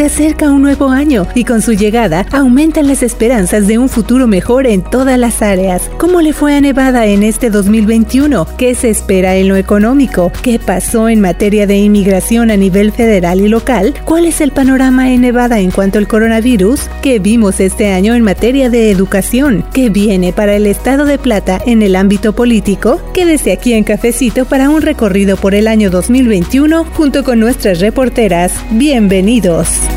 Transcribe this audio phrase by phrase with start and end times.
[0.00, 4.26] Se acerca un nuevo año y con su llegada aumentan las esperanzas de un futuro
[4.26, 5.90] mejor en todas las áreas.
[5.98, 8.46] ¿Cómo le fue a Nevada en este 2021?
[8.56, 10.32] ¿Qué se espera en lo económico?
[10.42, 13.92] ¿Qué pasó en materia de inmigración a nivel federal y local?
[14.06, 16.88] ¿Cuál es el panorama en Nevada en cuanto al coronavirus?
[17.02, 19.66] ¿Qué vimos este año en materia de educación?
[19.74, 23.02] ¿Qué viene para el estado de Plata en el ámbito político?
[23.12, 28.54] Quédese aquí en Cafecito para un recorrido por el año 2021 junto con nuestras reporteras.
[28.70, 29.89] Bienvenidos.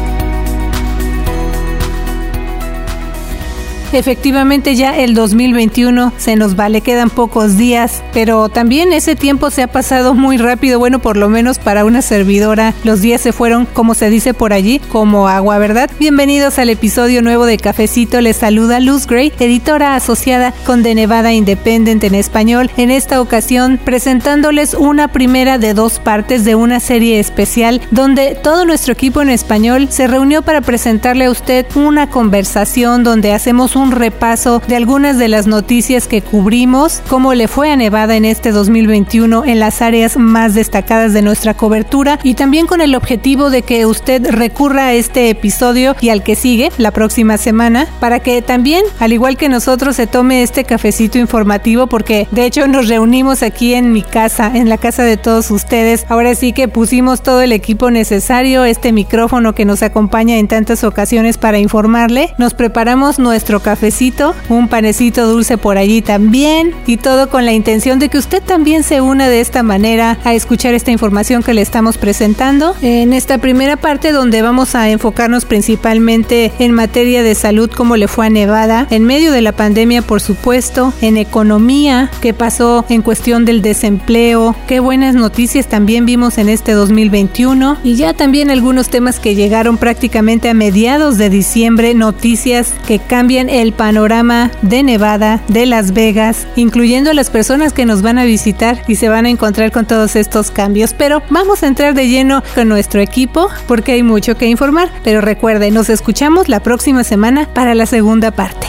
[3.93, 9.51] Efectivamente ya el 2021 se nos va, le quedan pocos días, pero también ese tiempo
[9.51, 13.33] se ha pasado muy rápido, bueno, por lo menos para una servidora, los días se
[13.33, 15.91] fueron, como se dice por allí, como agua, ¿verdad?
[15.99, 21.31] Bienvenidos al episodio nuevo de Cafecito, les saluda Luz Gray, editora asociada con The Nevada
[21.31, 27.19] Independent en español, en esta ocasión presentándoles una primera de dos partes de una serie
[27.19, 33.03] especial donde todo nuestro equipo en español se reunió para presentarle a usted una conversación
[33.03, 37.69] donde hacemos un un repaso de algunas de las noticias que cubrimos, cómo le fue
[37.69, 42.65] a Nevada en este 2021 en las áreas más destacadas de nuestra cobertura y también
[42.65, 46.91] con el objetivo de que usted recurra a este episodio y al que sigue la
[46.91, 52.27] próxima semana para que también, al igual que nosotros, se tome este cafecito informativo porque
[52.31, 56.05] de hecho nos reunimos aquí en mi casa, en la casa de todos ustedes.
[56.07, 60.85] Ahora sí que pusimos todo el equipo necesario, este micrófono que nos acompaña en tantas
[60.85, 62.33] ocasiones para informarle.
[62.37, 67.53] Nos preparamos nuestro café cafecito, un panecito dulce por allí también y todo con la
[67.53, 71.55] intención de que usted también se una de esta manera a escuchar esta información que
[71.55, 72.75] le estamos presentando.
[72.83, 78.07] En esta primera parte donde vamos a enfocarnos principalmente en materia de salud como le
[78.07, 83.01] fue a Nevada en medio de la pandemia por supuesto, en economía, qué pasó en
[83.01, 88.89] cuestión del desempleo, qué buenas noticias también vimos en este 2021 y ya también algunos
[88.89, 95.41] temas que llegaron prácticamente a mediados de diciembre, noticias que cambian el panorama de Nevada,
[95.47, 99.25] de Las Vegas, incluyendo a las personas que nos van a visitar y se van
[99.25, 100.93] a encontrar con todos estos cambios.
[100.93, 104.89] Pero vamos a entrar de lleno con nuestro equipo porque hay mucho que informar.
[105.03, 108.62] Pero recuerde, nos escuchamos la próxima semana para la segunda parte.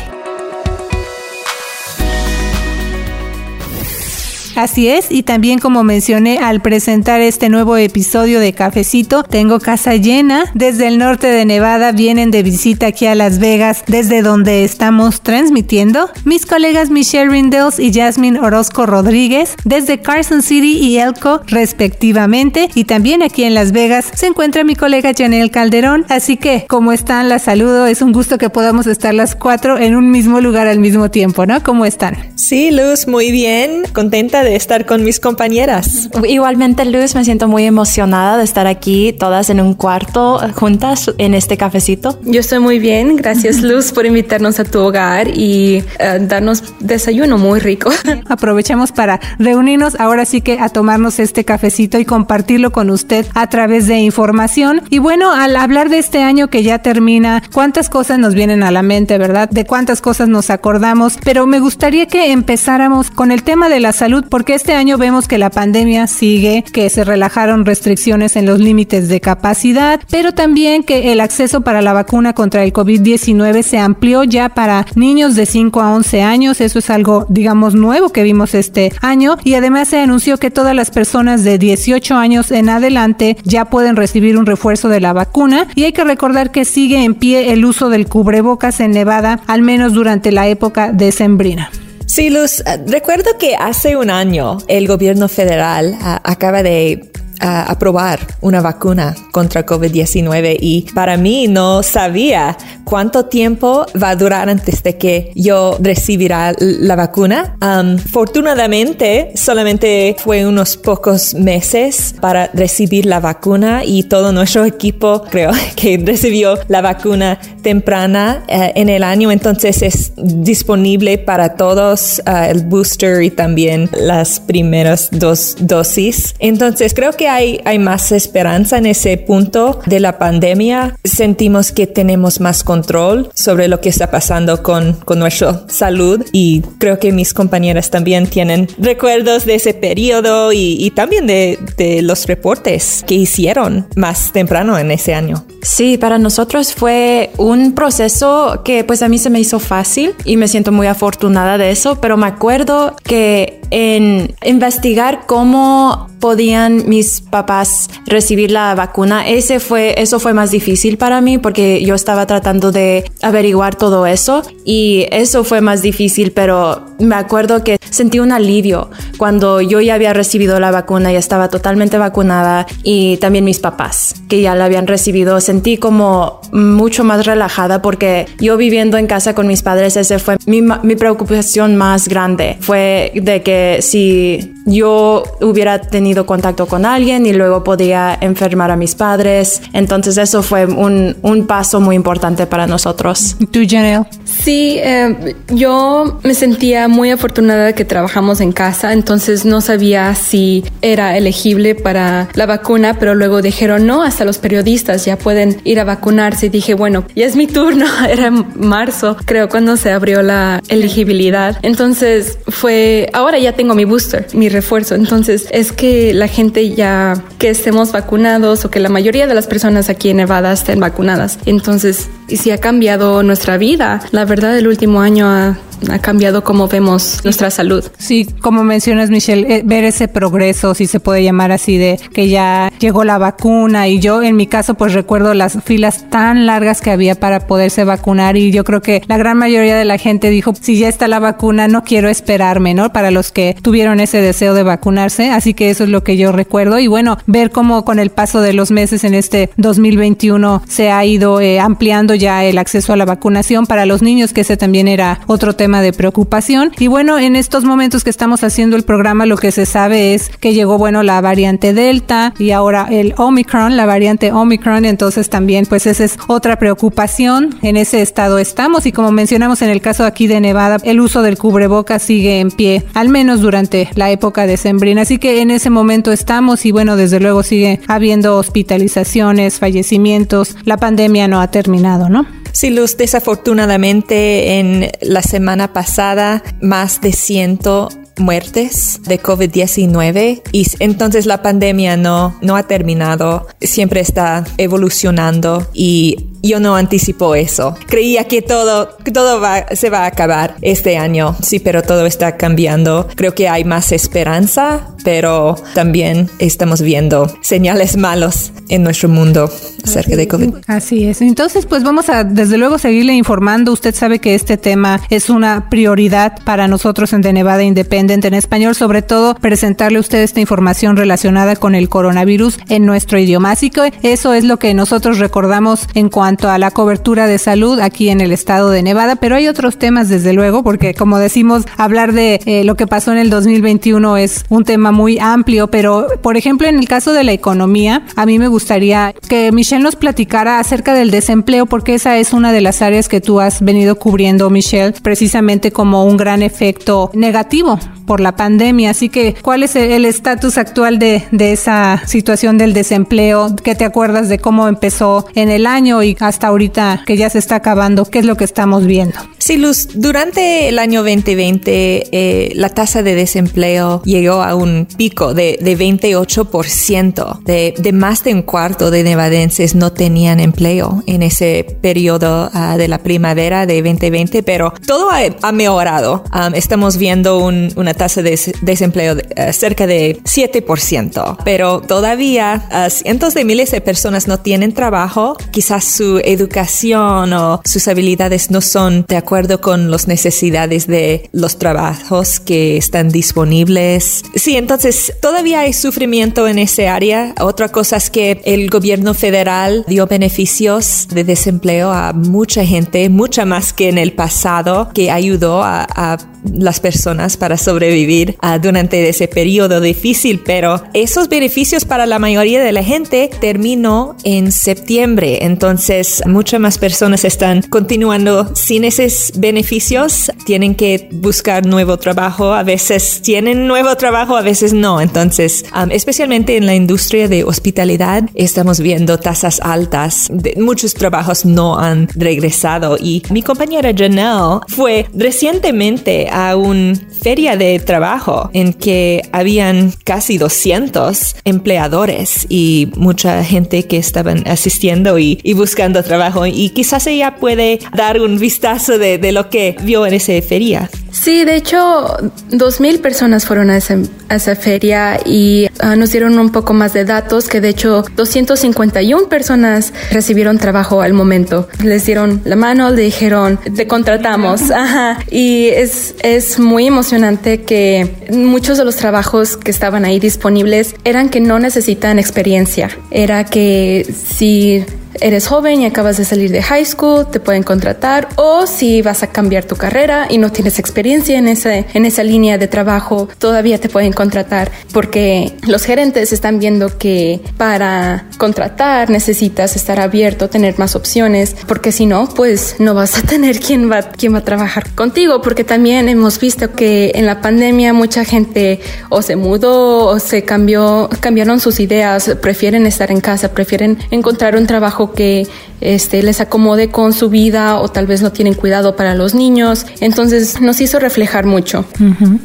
[4.57, 9.97] Así es, y también como mencioné al presentar este nuevo episodio de Cafecito, tengo casa
[9.97, 10.45] llena.
[10.55, 15.23] Desde el norte de Nevada vienen de visita aquí a Las Vegas, desde donde estamos
[15.23, 16.09] transmitiendo.
[16.25, 22.69] Mis colegas Michelle Rindels y Jasmine Orozco Rodríguez, desde Carson City y Elko, respectivamente.
[22.75, 26.07] Y también aquí en Las Vegas se encuentra mi colega Janelle Calderón.
[26.09, 27.29] Así que, como están?
[27.29, 27.87] Las saludo.
[27.87, 31.45] Es un gusto que podamos estar las cuatro en un mismo lugar al mismo tiempo,
[31.45, 31.63] ¿no?
[31.63, 32.17] ¿Cómo están?
[32.37, 33.83] Sí, Luz, muy bien.
[33.93, 36.11] Contenta de estar con mis compañeras.
[36.29, 41.35] Igualmente, Luz, me siento muy emocionada de estar aquí todas en un cuarto juntas en
[41.35, 42.19] este cafecito.
[42.23, 47.39] Yo estoy muy bien, gracias Luz por invitarnos a tu hogar y eh, darnos desayuno
[47.39, 47.91] muy rico.
[48.29, 53.49] Aprovechamos para reunirnos ahora sí que a tomarnos este cafecito y compartirlo con usted a
[53.49, 54.83] través de información.
[54.91, 58.71] Y bueno, al hablar de este año que ya termina, cuántas cosas nos vienen a
[58.71, 59.49] la mente, ¿verdad?
[59.49, 63.93] De cuántas cosas nos acordamos, pero me gustaría que empezáramos con el tema de la
[63.93, 68.59] salud porque este año vemos que la pandemia sigue, que se relajaron restricciones en los
[68.59, 73.79] límites de capacidad, pero también que el acceso para la vacuna contra el COVID-19 se
[73.79, 76.61] amplió ya para niños de 5 a 11 años.
[76.61, 79.37] Eso es algo, digamos, nuevo que vimos este año.
[79.45, 83.95] Y además se anunció que todas las personas de 18 años en adelante ya pueden
[83.95, 85.69] recibir un refuerzo de la vacuna.
[85.77, 89.63] Y hay que recordar que sigue en pie el uso del cubrebocas en Nevada, al
[89.63, 91.71] menos durante la época decembrina.
[92.15, 97.11] Sí, Luz, recuerdo que hace un año el gobierno federal ah, acaba de
[97.45, 104.17] ah, aprobar una vacuna contra COVID-19 y para mí no sabía cuánto tiempo va a
[104.17, 107.57] durar antes de que yo recibirá la vacuna.
[107.61, 115.23] Um, afortunadamente, solamente fue unos pocos meses para recibir la vacuna y todo nuestro equipo
[115.31, 122.21] creo que recibió la vacuna temprana eh, en el año, entonces es disponible para todos
[122.21, 126.35] eh, el booster y también las primeras dos dosis.
[126.39, 130.97] Entonces creo que hay, más esperanza en ese punto de la pandemia.
[131.05, 136.63] Sentimos que tenemos más control sobre lo que está pasando con, con nuestra salud y
[136.79, 142.03] creo que mis compañeras también tienen recuerdos de ese periodo y, y también de, de
[142.03, 145.45] los reportes que hicieron más temprano en ese año.
[145.63, 150.37] Sí, para nosotros fue un proceso que pues a mí se me hizo fácil y
[150.37, 157.21] me siento muy afortunada de eso, pero me acuerdo que en investigar cómo podían mis
[157.21, 162.27] papás recibir la vacuna, ese fue, eso fue más difícil para mí porque yo estaba
[162.27, 168.21] tratando de averiguar todo eso y eso fue más difícil, pero me acuerdo que sentí
[168.21, 173.45] un alivio cuando yo ya había recibido la vacuna, y estaba totalmente vacunada y también
[173.45, 178.97] mis papás que ya la habían recibido, sentí como mucho más relajada porque yo viviendo
[178.97, 183.54] en casa con mis padres, ese fue mi, mi preocupación más grande, fue de que
[183.81, 190.17] si yo hubiera tenido contacto con alguien y luego podía enfermar a mis padres, entonces
[190.17, 193.37] eso fue un, un paso muy importante para nosotros.
[193.51, 194.07] ¿Tú, Janelle?
[194.43, 200.15] Sí, eh, yo me sentía muy afortunada de que trabajamos en casa, entonces no sabía
[200.15, 205.61] si era elegible para la vacuna, pero luego dijeron no, hasta los periodistas ya pueden
[205.65, 206.47] ir a vacunarse.
[206.47, 210.61] Y dije, bueno, ya es mi turno, era en marzo, creo, cuando se abrió la
[210.69, 211.59] elegibilidad.
[211.63, 214.95] Entonces fue, ahora ya tengo mi booster, mi refuerzo.
[214.95, 219.47] Entonces es que la gente ya que estemos vacunados o que la mayoría de las
[219.47, 221.39] personas aquí en Nevada estén vacunadas.
[221.47, 225.59] Entonces, si ha cambiado nuestra vida, la verdad, el último año ha
[225.91, 227.85] ha cambiado cómo vemos nuestra salud.
[227.99, 232.29] Sí, como mencionas, Michelle, eh, ver ese progreso, si se puede llamar así, de que
[232.29, 236.81] ya llegó la vacuna y yo en mi caso pues recuerdo las filas tan largas
[236.81, 240.31] que había para poderse vacunar y yo creo que la gran mayoría de la gente
[240.31, 242.93] dijo, si ya está la vacuna, no quiero esperarme, ¿no?
[242.93, 246.33] Para los que tuvieron ese deseo de vacunarse, así que eso es lo que yo
[246.33, 250.91] recuerdo y bueno, ver cómo con el paso de los meses en este 2021 se
[250.91, 254.57] ha ido eh, ampliando ya el acceso a la vacunación para los niños, que ese
[254.57, 256.73] también era otro tema de preocupación.
[256.79, 260.31] Y bueno, en estos momentos que estamos haciendo el programa, lo que se sabe es
[260.41, 264.85] que llegó, bueno, la variante Delta y ahora el Omicron, la variante Omicron.
[264.85, 267.57] Entonces también, pues esa es otra preocupación.
[267.63, 271.23] En ese estado estamos y como mencionamos en el caso aquí de Nevada, el uso
[271.23, 275.03] del cubreboca sigue en pie, al menos durante la época de Sembrina.
[275.03, 280.57] Así que en ese momento estamos y bueno, desde luego sigue habiendo hospitalizaciones, fallecimientos.
[280.65, 282.44] La pandemia no ha terminado, ¿no?
[282.55, 291.27] Sí, Luz, desafortunadamente en la semana pasada más de ciento muertes de COVID-19 y entonces
[291.27, 297.77] la pandemia no, no ha terminado, siempre está evolucionando y yo no anticipo eso.
[297.87, 302.37] Creía que todo, todo va, se va a acabar este año, sí, pero todo está
[302.37, 303.09] cambiando.
[303.15, 309.51] Creo que hay más esperanza, pero también estamos viendo señales malos en nuestro mundo
[309.85, 310.55] acerca de COVID.
[310.67, 311.21] Así es.
[311.21, 313.73] Entonces, pues vamos a, desde luego, seguirle informando.
[313.73, 318.35] Usted sabe que este tema es una prioridad para nosotros en The Nevada Independent en
[318.35, 323.51] español, sobre todo presentarle a usted esta información relacionada con el coronavirus en nuestro idioma.
[323.51, 327.79] Así que eso es lo que nosotros recordamos en cuanto a la cobertura de salud
[327.81, 331.65] aquí en el estado de Nevada, pero hay otros temas desde luego, porque como decimos,
[331.77, 336.09] hablar de eh, lo que pasó en el 2021 es un tema muy amplio, pero
[336.23, 339.97] por ejemplo en el caso de la economía, a mí me gustaría que Michelle nos
[339.97, 343.97] platicara acerca del desempleo, porque esa es una de las áreas que tú has venido
[343.97, 348.91] cubriendo, Michelle, precisamente como un gran efecto negativo por la pandemia.
[348.91, 353.55] Así que, ¿cuál es el estatus actual de, de esa situación del desempleo?
[353.63, 357.39] ¿Qué te acuerdas de cómo empezó en el año y hasta ahorita que ya se
[357.39, 358.05] está acabando?
[358.05, 359.19] ¿Qué es lo que estamos viendo?
[359.39, 365.35] Sí, Luz, durante el año 2020 eh, la tasa de desempleo llegó a un pico
[365.35, 367.43] de, de 28%.
[367.43, 372.77] De, de, más de un cuarto de nevadenses no tenían empleo en ese periodo uh,
[372.77, 376.25] de la primavera de 2020, pero todo ha, ha mejorado.
[376.33, 382.67] Um, estamos viendo un, una tasa de desempleo de, uh, cerca de 7%, pero todavía
[382.71, 385.37] uh, cientos de miles de personas no tienen trabajo.
[385.51, 391.59] Quizás su educación o sus habilidades no son de acuerdo con las necesidades de los
[391.59, 394.23] trabajos que están disponibles.
[394.35, 397.35] Sí, entonces todavía hay sufrimiento en ese área.
[397.41, 403.45] Otra cosa es que el gobierno federal dio beneficios de desempleo a mucha gente, mucha
[403.45, 406.19] más que en el pasado, que ayudó a,
[406.53, 412.63] las personas para sobrevivir uh, durante ese periodo difícil, pero esos beneficios para la mayoría
[412.63, 415.94] de la gente terminó en septiembre, entonces
[416.27, 423.21] muchas más personas están continuando sin esos beneficios, tienen que buscar nuevo trabajo, a veces
[423.23, 429.19] tienen nuevo trabajo, a veces no, entonces especialmente en la industria de hospitalidad estamos viendo
[429.19, 432.97] tasas altas, muchos trabajos no han regresado.
[432.99, 440.39] Y mi compañera Janelle fue recientemente a una feria de trabajo en que habían casi
[440.39, 447.79] 200 empleadores y mucha gente que estaban asistiendo y buscando trabajo y quizás ella puede
[447.95, 450.91] dar un vistazo de, de, lo que vio en esa feria.
[451.15, 452.09] Sí, de hecho,
[452.51, 457.05] dos mil personas fueron a esa, feria y ah, nos dieron un poco más de
[457.05, 461.69] datos que de hecho 251 personas recibieron trabajo al momento.
[461.83, 464.71] Les dieron la mano, le dijeron, te contratamos.
[464.71, 465.21] Ajá.
[465.31, 471.29] Y es, es muy emocionante que muchos de los trabajos que estaban ahí disponibles eran
[471.29, 472.91] que no necesitan experiencia.
[473.13, 474.85] Era que si
[475.21, 479.23] eres joven y acabas de salir de high school, te pueden contratar o si vas
[479.23, 483.29] a cambiar tu carrera y no tienes experiencia en, ese, en esa línea de trabajo,
[483.39, 490.49] todavía te pueden contratar porque los gerentes están viendo que para contratar necesitas estar abierto,
[490.49, 494.39] tener más opciones, porque si no, pues no vas a tener quien va, quien va
[494.39, 499.37] a trabajar contigo, porque también hemos visto que en la pandemia mucha gente o se
[499.37, 505.13] mudó o se cambió, cambiaron sus ideas, prefieren estar en casa, prefieren encontrar un trabajo
[505.15, 505.47] que
[505.81, 509.87] este, les acomode con su vida o tal vez no tienen cuidado para los niños.
[510.01, 511.85] Entonces nos hizo reflejar mucho.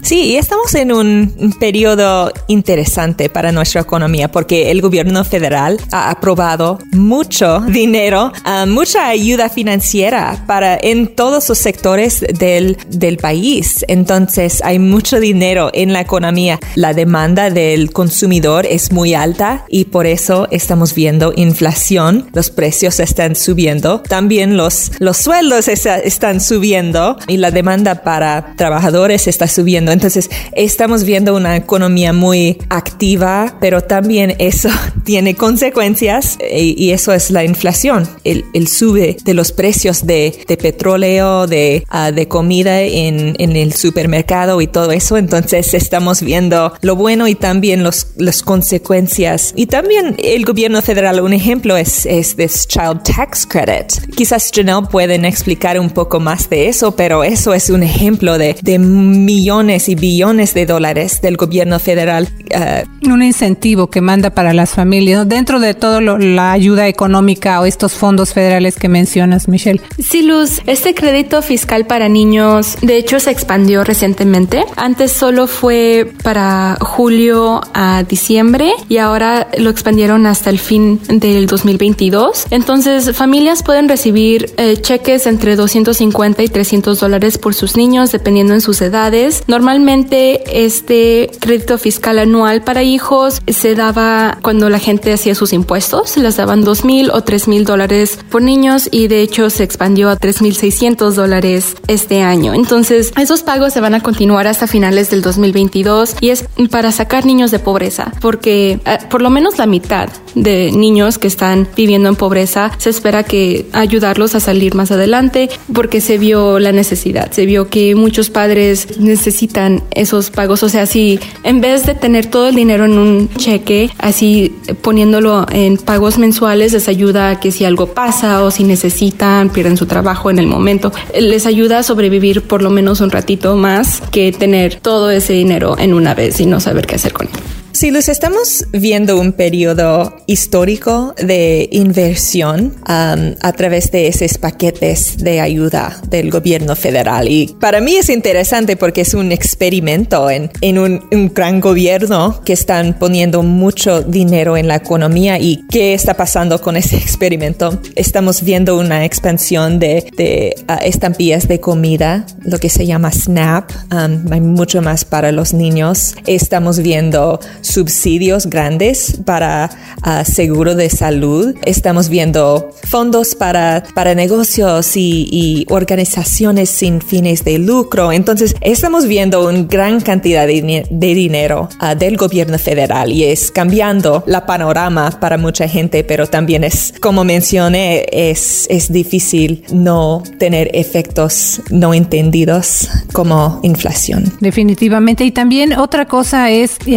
[0.01, 6.11] Sí, y estamos en un periodo interesante para nuestra economía porque el gobierno federal ha
[6.11, 13.85] aprobado mucho dinero, ah, mucha ayuda financiera para en todos los sectores del, del país.
[13.88, 16.59] Entonces hay mucho dinero en la economía.
[16.75, 22.29] La demanda del consumidor es muy alta y por eso estamos viendo inflación.
[22.33, 29.27] Los precios están subiendo, también los, los sueldos están subiendo y la demanda para trabajadores
[29.27, 29.91] está subiendo.
[29.91, 34.69] Entonces, estamos viendo una economía muy activa, pero también eso
[35.03, 40.57] tiene consecuencias y, eso es la inflación, el, el, sube de los precios de, de
[40.57, 45.17] petróleo, de, ah, de comida en, en, el supermercado y todo eso.
[45.17, 49.53] Entonces, estamos viendo lo bueno y también los, las consecuencias.
[49.55, 54.15] Y también el gobierno federal, un ejemplo es, es this Child Tax Credit.
[54.15, 58.55] Quizás Janelle pueden explicar un poco más de eso, pero eso es un ejemplo de,
[58.62, 62.29] de millones y billones de dólares del gobierno federal.
[62.55, 67.65] Uh, un incentivo que manda para las familias dentro de todo la ayuda económica o
[67.65, 69.81] estos fondos federales que mencionas, Michelle.
[70.00, 74.63] Sí, Luz, este crédito fiscal para niños, de hecho, se expandió recientemente.
[74.75, 81.48] Antes solo fue para julio a diciembre y ahora lo expandieron hasta el fin del
[81.48, 82.28] 2022.
[82.50, 88.53] Entonces, familias pueden recibir eh, cheques entre 250 y 300 dólares por sus niños, dependiendo
[88.53, 89.43] en sus edades.
[89.48, 96.12] Normalmente, este crédito fiscal anual para hijos se daba cuando la gente hacía sus impuestos.
[96.12, 99.63] Se les daban 2 mil o 3 mil dólares por niños y de hecho se
[99.63, 102.53] expandió a 3.600 dólares este año.
[102.53, 107.25] Entonces, esos pagos se van a continuar hasta finales del 2022 y es para sacar
[107.25, 112.09] niños de pobreza, porque eh, por lo menos la mitad de niños que están viviendo
[112.09, 117.31] en pobreza, se espera que ayudarlos a salir más adelante porque se vio la necesidad,
[117.31, 122.27] se vio que muchos padres necesitan esos pagos, o sea, si en vez de tener
[122.27, 127.51] todo el dinero en un cheque, así poniéndolo en pagos mensuales les ayuda a que
[127.51, 131.83] si algo pasa o si necesitan, pierden su trabajo en el momento, les ayuda a
[131.83, 136.39] sobrevivir por lo menos un ratito más que tener todo ese dinero en una vez
[136.41, 137.58] y no saber qué hacer con él.
[137.71, 145.17] Sí, Luz, estamos viendo un periodo histórico de inversión um, a través de esos paquetes
[145.17, 147.27] de ayuda del gobierno federal.
[147.29, 152.53] Y para mí es interesante porque es un experimento en, en un, gran gobierno que
[152.53, 155.38] están poniendo mucho dinero en la economía.
[155.38, 157.79] ¿Y qué está pasando con ese experimento?
[157.95, 163.71] Estamos viendo una expansión de, de estampillas de comida, lo que se llama SNAP.
[163.93, 166.15] Um, hay mucho más para los niños.
[166.25, 169.69] Estamos viendo subsidios grandes para
[170.05, 171.55] uh, seguro de salud.
[171.63, 178.11] Estamos viendo fondos para, para negocios y, y, organizaciones sin fines de lucro.
[178.11, 184.23] Entonces, estamos viendo una gran cantidad de, dinero uh, del gobierno federal y es cambiando
[184.25, 190.71] la panorama para mucha gente, pero también es, como mencioné, es, es difícil no tener
[190.73, 194.31] efectos no entendidos como inflación.
[194.39, 195.25] Definitivamente.
[195.25, 196.95] Y también otra cosa es, y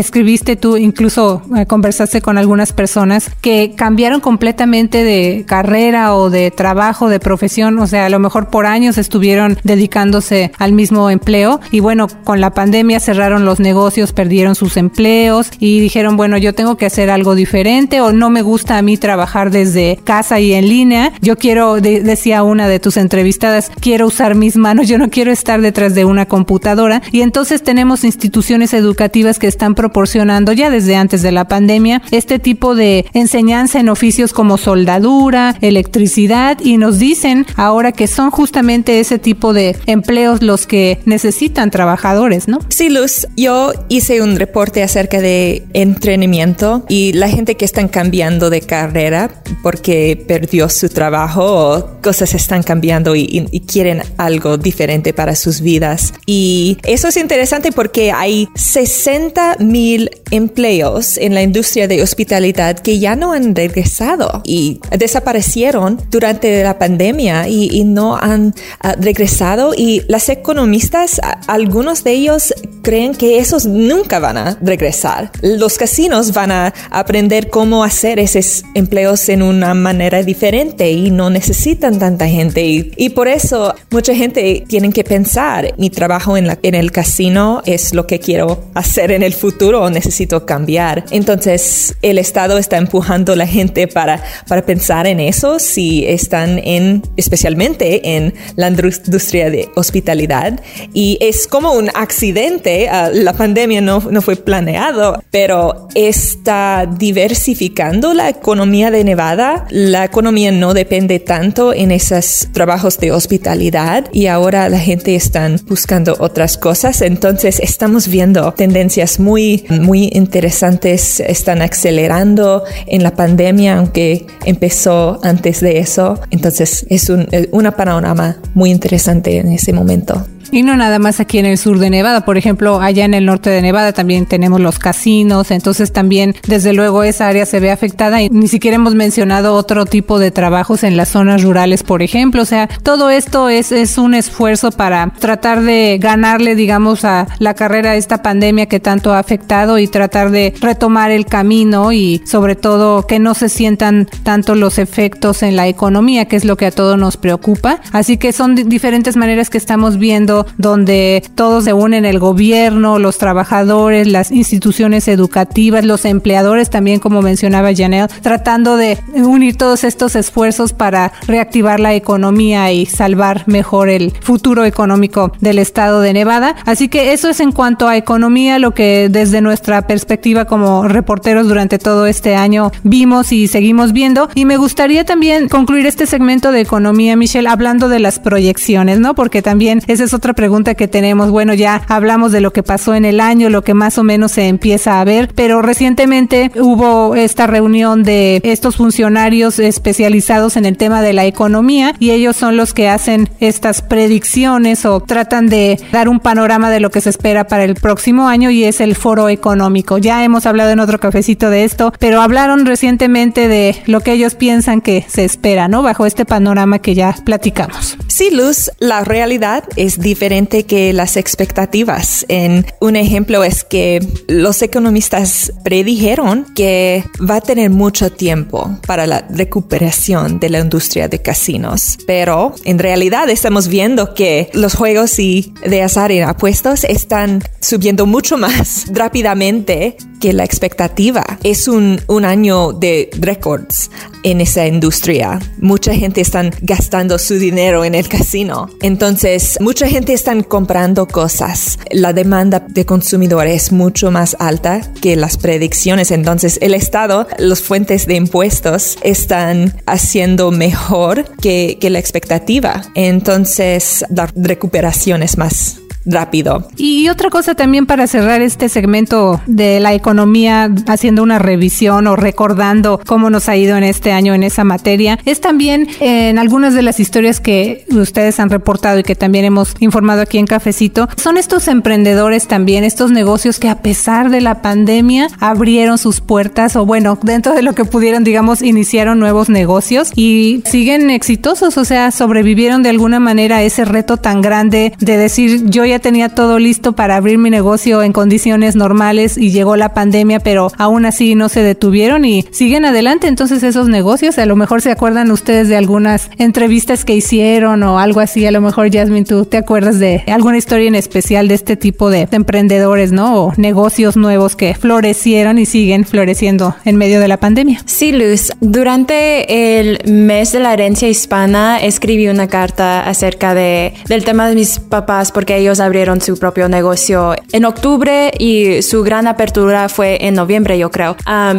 [0.57, 7.09] tú incluso eh, conversaste con algunas personas que cambiaron completamente de carrera o de trabajo,
[7.09, 11.81] de profesión, o sea, a lo mejor por años estuvieron dedicándose al mismo empleo y
[11.81, 16.77] bueno, con la pandemia cerraron los negocios, perdieron sus empleos y dijeron, bueno, yo tengo
[16.77, 20.69] que hacer algo diferente o no me gusta a mí trabajar desde casa y en
[20.69, 21.13] línea.
[21.21, 25.61] Yo quiero, decía una de tus entrevistadas, quiero usar mis manos, yo no quiero estar
[25.61, 31.23] detrás de una computadora y entonces tenemos instituciones educativas que están proporcionando ya desde antes
[31.23, 37.47] de la pandemia, este tipo de enseñanza en oficios como soldadura, electricidad y nos dicen
[37.55, 42.59] ahora que son justamente ese tipo de empleos los que necesitan trabajadores, ¿no?
[42.69, 48.51] Sí, Luz, yo hice un reporte acerca de entrenamiento y la gente que están cambiando
[48.51, 49.31] de carrera
[49.63, 55.61] porque perdió su trabajo o cosas están cambiando y, y quieren algo diferente para sus
[55.61, 56.15] vidas.
[56.27, 62.99] Y eso es interesante porque hay 60 mil empleos en la industria de hospitalidad que
[62.99, 70.03] ya no han regresado y desaparecieron durante la pandemia y, no han uh, regresado y
[70.09, 75.31] las economistas, algunos de ellos creen que esos nunca van a regresar.
[75.43, 81.29] Los casinos van a aprender cómo hacer esos empleos en una manera diferente y no
[81.29, 86.47] necesitan tanta gente y, y por eso mucha gente tiene que pensar mi trabajo en,
[86.47, 89.91] la, en el casino es lo que quiero hacer en el futuro o
[90.23, 91.05] necesito cambiar.
[91.11, 96.59] Entonces el Estado está empujando a la gente para, para pensar en eso si están
[96.59, 100.61] en, especialmente en la industria de hospitalidad.
[100.93, 108.15] Y es como un accidente, uh, la pandemia no, no fue planeado, pero está diversificando
[108.15, 109.67] la economía de Nevada.
[109.71, 115.51] La economía no depende tanto en esos trabajos de hospitalidad y ahora la gente está
[115.67, 117.03] buscando otras cosas.
[117.03, 121.21] Entonces estamos viendo tendencias muy, muy interesantes.
[121.21, 126.21] Están acelerando en la pandemia, aunque empezó antes de eso.
[126.31, 130.27] Entonces es un, una panorama muy interesante en ese momento.
[130.55, 133.25] Y no nada más aquí en el sur de Nevada, por ejemplo, allá en el
[133.25, 137.71] norte de Nevada también tenemos los casinos, entonces también desde luego esa área se ve
[137.71, 142.03] afectada y ni siquiera hemos mencionado otro tipo de trabajos en las zonas rurales, por
[142.03, 147.29] ejemplo, o sea, todo esto es, es un esfuerzo para tratar de ganarle, digamos, a
[147.39, 151.93] la carrera a esta pandemia que tanto ha afectado y tratar de retomar el camino
[151.93, 156.45] y sobre todo que no se sientan tanto los efectos en la economía, que es
[156.45, 157.81] lo que a todos nos preocupa.
[157.93, 163.19] Así que son diferentes maneras que estamos viendo donde todos se unen, el gobierno, los
[163.19, 170.17] trabajadores, las instituciones educativas, los empleadores también, como mencionaba Janelle, tratando de unir todos estos
[170.17, 176.57] esfuerzos para reactivar la economía y salvar mejor el futuro económico del estado de Nevada.
[176.65, 181.49] Así que eso es en cuanto a economía, lo que desde nuestra perspectiva como reporteros
[181.49, 184.29] durante todo este año vimos y seguimos viendo.
[184.35, 189.15] Y me gustaría también concluir este segmento de economía, Michelle, hablando de las proyecciones, ¿no?
[189.15, 191.31] Porque también ese es otra pregunta que tenemos.
[191.31, 194.33] Bueno, ya hablamos de lo que pasó en el año, lo que más o menos
[194.33, 200.77] se empieza a ver, pero recientemente hubo esta reunión de estos funcionarios especializados en el
[200.77, 205.79] tema de la economía y ellos son los que hacen estas predicciones o tratan de
[205.93, 208.95] dar un panorama de lo que se espera para el próximo año y es el
[208.95, 209.99] foro económico.
[209.99, 214.35] Ya hemos hablado en otro cafecito de esto, pero hablaron recientemente de lo que ellos
[214.35, 215.83] piensan que se espera, ¿no?
[215.83, 217.97] Bajo este panorama que ya platicamos.
[218.13, 222.27] Sí, Luz, la realidad es diferente que las expectativas.
[222.29, 229.07] En un ejemplo es que los economistas predijeron que va a tener mucho tiempo para
[229.07, 235.19] la recuperación de la industria de casinos, pero en realidad estamos viendo que los juegos
[235.19, 241.25] y de azar y apuestos están subiendo mucho más rápidamente que la expectativa.
[241.43, 243.91] Es un, un año de récords
[244.23, 245.39] en esa industria.
[245.59, 248.69] Mucha gente está gastando su dinero en el casino.
[248.81, 251.79] Entonces, mucha gente está comprando cosas.
[251.91, 256.11] La demanda de consumidores es mucho más alta que las predicciones.
[256.11, 262.83] Entonces, el Estado, las fuentes de impuestos están haciendo mejor que, la expectativa.
[262.95, 266.69] Entonces, la recuperación es más rápido.
[266.77, 272.17] Y otra cosa también para cerrar este segmento de la economía, haciendo una revisión o
[272.17, 276.75] recordando cómo nos ha ido en este año en esa materia, es también en algunas
[276.75, 281.09] de las historias que ustedes han reportado y que también hemos informado aquí en Cafecito,
[281.17, 286.77] son estos emprendedores también, estos negocios que a pesar de la pandemia abrieron sus puertas
[286.77, 291.85] o bueno, dentro de lo que pudieron, digamos, iniciaron nuevos negocios y siguen exitosos, o
[291.85, 296.29] sea, sobrevivieron de alguna manera a ese reto tan grande de decir yo ya tenía
[296.29, 301.07] todo listo para abrir mi negocio en condiciones normales y llegó la pandemia, pero aún
[301.07, 303.29] así no se detuvieron y siguen adelante.
[303.29, 307.99] Entonces esos negocios, a lo mejor se acuerdan ustedes de algunas entrevistas que hicieron o
[307.99, 308.47] algo así.
[308.47, 312.11] A lo mejor, Jasmine, tú te acuerdas de alguna historia en especial de este tipo
[312.11, 313.45] de, emprendedores, ¿no?
[313.45, 317.81] O negocios nuevos que florecieron y siguen floreciendo en medio de la pandemia.
[317.87, 318.53] Sí, Luz.
[318.61, 324.55] Durante el mes de la herencia hispana escribí una carta acerca de, del tema de
[324.55, 330.27] mis papás porque ellos abrieron su propio negocio en octubre y su gran apertura fue
[330.27, 331.17] en noviembre, yo creo.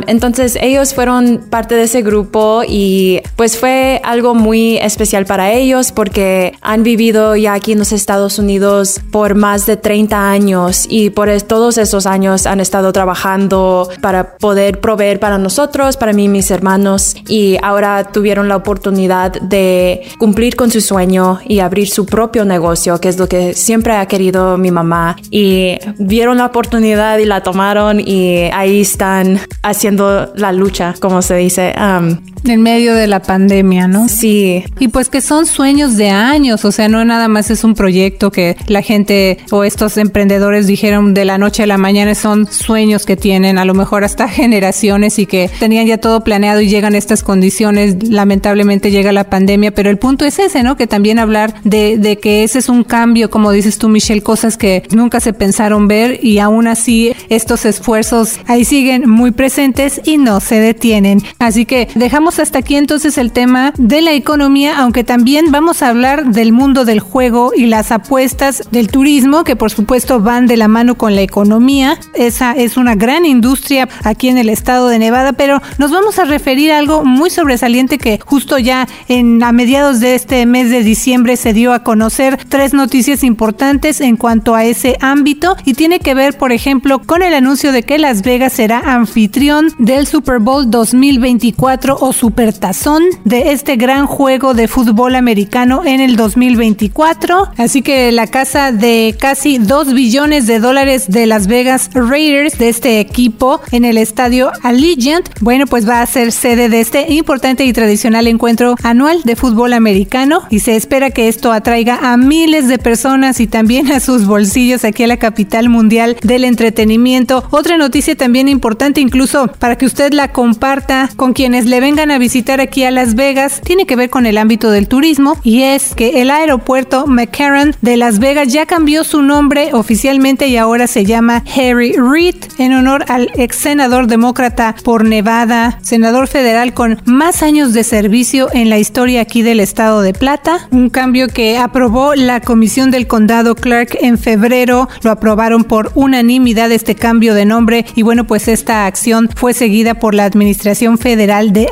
[0.07, 5.91] entonces ellos fueron parte de ese grupo y pues fue algo muy especial para ellos
[5.91, 11.09] porque han vivido ya aquí en los Estados Unidos por más de 30 años y
[11.09, 16.27] por todos esos años han estado trabajando para poder proveer para nosotros, para mí y
[16.29, 22.05] mis hermanos y ahora tuvieron la oportunidad de cumplir con su sueño y abrir su
[22.05, 27.17] propio negocio, que es lo que siempre ha querido mi mamá y vieron la oportunidad
[27.17, 31.73] y la tomaron y ahí están haciendo la lucha, como se dice.
[31.75, 34.07] Um, en medio de la pandemia, ¿no?
[34.07, 34.63] Sí.
[34.79, 38.31] Y pues que son sueños de años, o sea, no nada más es un proyecto
[38.31, 43.05] que la gente o estos emprendedores dijeron de la noche a la mañana, son sueños
[43.05, 46.95] que tienen a lo mejor hasta generaciones y que tenían ya todo planeado y llegan
[46.95, 50.77] estas condiciones, lamentablemente llega la pandemia, pero el punto es ese, ¿no?
[50.77, 54.57] Que también hablar de, de que ese es un cambio, como dices tú, Michelle, cosas
[54.57, 60.17] que nunca se pensaron ver y aún así estos esfuerzos ahí siguen muy presentes y
[60.17, 61.21] no se detienen.
[61.39, 65.89] Así que dejamos hasta aquí entonces el tema de la economía, aunque también vamos a
[65.89, 70.57] hablar del mundo del juego y las apuestas del turismo, que por supuesto van de
[70.57, 71.97] la mano con la economía.
[72.13, 76.25] Esa es una gran industria aquí en el estado de Nevada, pero nos vamos a
[76.25, 80.83] referir a algo muy sobresaliente que justo ya en a mediados de este mes de
[80.83, 85.99] diciembre se dio a conocer tres noticias importantes en cuanto a ese ámbito y tiene
[85.99, 90.39] que ver, por ejemplo, con el anuncio de que Las Vegas será anfitrión del Super
[90.39, 97.49] Bowl 2024 o supertazón de este gran juego de fútbol americano en el 2024.
[97.57, 102.69] Así que la casa de casi 2 billones de dólares de Las Vegas Raiders de
[102.69, 107.65] este equipo en el estadio Allegiant, bueno, pues va a ser sede de este importante
[107.65, 112.69] y tradicional encuentro anual de fútbol americano y se espera que esto atraiga a miles
[112.69, 117.43] de personas y también a sus bolsillos aquí a la capital mundial del entretenimiento.
[117.51, 122.12] Otra noticia también importante incluso para que usted la comparta con quienes le vengan a
[122.17, 125.95] visitar aquí a Las Vegas tiene que ver con el ámbito del turismo y es
[125.95, 131.05] que el aeropuerto McCarran de Las Vegas ya cambió su nombre oficialmente y ahora se
[131.05, 137.43] llama Harry Reid en honor al ex senador demócrata por Nevada, senador federal con más
[137.43, 142.15] años de servicio en la historia aquí del estado de Plata, un cambio que aprobó
[142.15, 147.85] la comisión del condado Clark en febrero, lo aprobaron por unanimidad este cambio de nombre
[147.95, 151.67] y bueno pues esta acción fue seguida por la administración federal de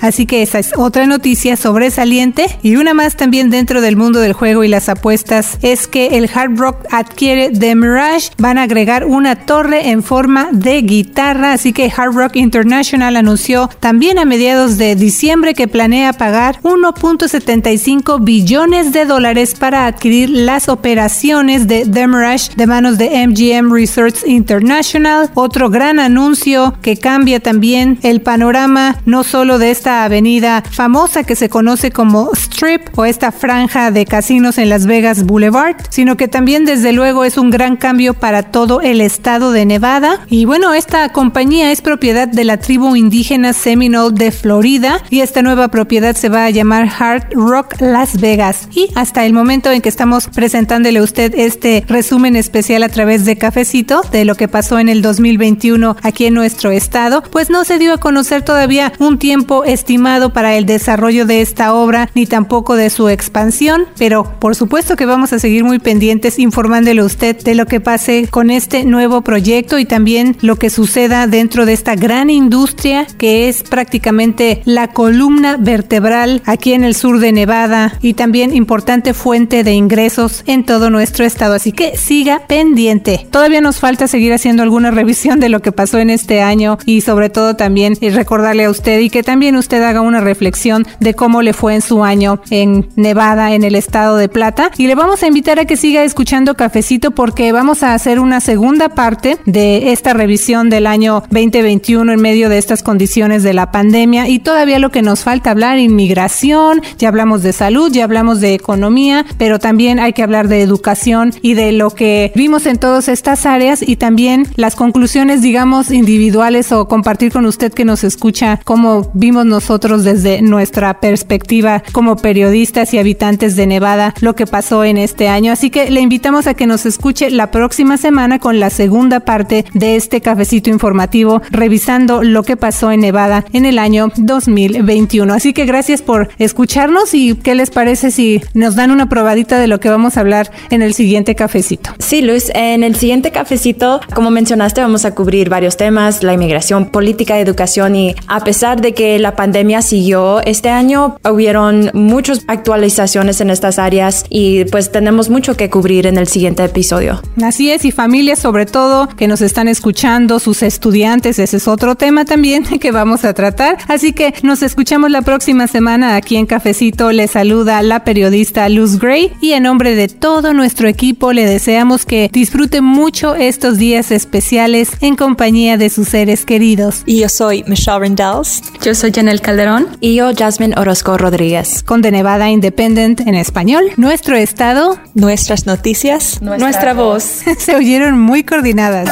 [0.00, 2.46] Así que esa es otra noticia sobresaliente.
[2.62, 6.30] Y una más también dentro del mundo del juego y las apuestas es que el
[6.32, 8.30] Hard Rock adquiere The Mirage.
[8.38, 11.52] Van a agregar una torre en forma de guitarra.
[11.52, 18.22] Así que Hard Rock International anunció también a mediados de diciembre que planea pagar 1.75
[18.22, 24.26] billones de dólares para adquirir las operaciones de The Mirage de manos de MGM Resorts
[24.26, 25.30] International.
[25.34, 31.36] Otro gran anuncio que cambia también el panorama no solo de esta avenida famosa que
[31.36, 36.28] se conoce como Strip o esta franja de casinos en Las Vegas Boulevard, sino que
[36.28, 40.20] también desde luego es un gran cambio para todo el estado de Nevada.
[40.28, 45.42] Y bueno, esta compañía es propiedad de la tribu indígena Seminole de Florida y esta
[45.42, 48.68] nueva propiedad se va a llamar Hard Rock Las Vegas.
[48.72, 53.26] Y hasta el momento en que estamos presentándole a usted este resumen especial a través
[53.26, 57.64] de Cafecito de lo que pasó en el 2021 aquí en nuestro estado, pues no
[57.64, 62.26] se dio a conocer todavía un tiempo estimado para el desarrollo de esta obra ni
[62.26, 67.04] tampoco de su expansión, pero por supuesto que vamos a seguir muy pendientes informándole a
[67.04, 71.66] usted de lo que pase con este nuevo proyecto y también lo que suceda dentro
[71.66, 77.32] de esta gran industria que es prácticamente la columna vertebral aquí en el sur de
[77.32, 81.54] Nevada y también importante fuente de ingresos en todo nuestro estado.
[81.54, 83.26] Así que siga pendiente.
[83.30, 87.00] Todavía nos falta seguir haciendo alguna revisión de lo que pasó en este año y
[87.00, 91.52] sobre todo también recordarle a usted que también usted haga una reflexión de cómo le
[91.52, 94.70] fue en su año en Nevada, en el estado de Plata.
[94.76, 98.40] Y le vamos a invitar a que siga escuchando Cafecito porque vamos a hacer una
[98.40, 103.70] segunda parte de esta revisión del año 2021 en medio de estas condiciones de la
[103.70, 108.40] pandemia y todavía lo que nos falta hablar, inmigración, ya hablamos de salud, ya hablamos
[108.40, 112.78] de economía, pero también hay que hablar de educación y de lo que vimos en
[112.78, 118.04] todas estas áreas y también las conclusiones, digamos, individuales o compartir con usted que nos
[118.04, 124.46] escucha cómo vimos nosotros desde nuestra perspectiva como periodistas y habitantes de Nevada lo que
[124.46, 125.52] pasó en este año.
[125.52, 129.64] Así que le invitamos a que nos escuche la próxima semana con la segunda parte
[129.74, 135.32] de este cafecito informativo, revisando lo que pasó en Nevada en el año 2021.
[135.32, 139.66] Así que gracias por escucharnos y qué les parece si nos dan una probadita de
[139.66, 141.90] lo que vamos a hablar en el siguiente cafecito.
[141.98, 146.86] Sí, Luis, en el siguiente cafecito, como mencionaste, vamos a cubrir varios temas, la inmigración,
[146.86, 153.40] política, educación y a pesar de que la pandemia siguió este año, hubieron muchas actualizaciones
[153.40, 157.20] en estas áreas y pues tenemos mucho que cubrir en el siguiente episodio.
[157.42, 161.94] Así es, y familias sobre todo que nos están escuchando, sus estudiantes, ese es otro
[161.94, 163.78] tema también que vamos a tratar.
[163.88, 167.12] Así que nos escuchamos la próxima semana aquí en Cafecito.
[167.12, 172.04] Le saluda la periodista Luz Gray y en nombre de todo nuestro equipo le deseamos
[172.04, 177.02] que disfrute mucho estos días especiales en compañía de sus seres queridos.
[177.06, 178.62] Y yo soy Michelle Rendells.
[178.82, 179.88] Yo soy Janelle Calderón.
[180.00, 181.82] Y yo, Jasmine Orozco Rodríguez.
[181.82, 187.22] Con The Nevada Independent en español, nuestro estado, nuestras noticias, nuestra, nuestra voz.
[187.58, 189.08] Se oyeron muy coordinadas.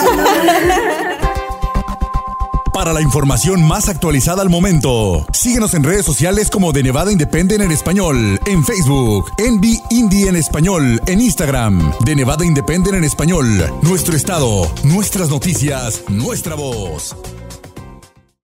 [2.73, 7.63] Para la información más actualizada al momento, síguenos en redes sociales como de Nevada Independent
[7.63, 13.47] en español, en Facebook, Envy Indie en español, en Instagram, de Nevada Independent en español,
[13.81, 17.17] nuestro estado, nuestras noticias, nuestra voz.